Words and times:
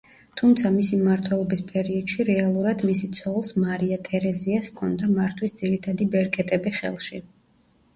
თუმცა 0.39 0.69
მისი 0.77 0.97
მმართველობის 1.01 1.61
პერიოდში 1.67 2.25
რეალურად 2.31 2.83
მისი 2.93 3.11
ცოლს, 3.19 3.55
მარია 3.67 4.03
ტერეზიას, 4.11 4.75
ჰქონდა 4.75 5.15
მართვის 5.17 5.59
ძირითადი 5.63 6.13
ბერკეტები 6.19 6.79
ხელში. 6.83 7.29